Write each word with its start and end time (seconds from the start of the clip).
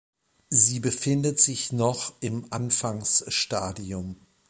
Sie 0.49 0.79
befindet 0.79 1.39
sich 1.39 1.71
noch 1.71 2.13
im 2.21 2.47
Anfangsstadium. 2.49 4.15